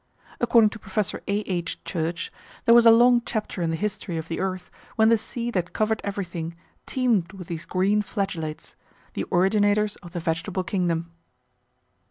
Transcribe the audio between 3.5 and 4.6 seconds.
in the history of the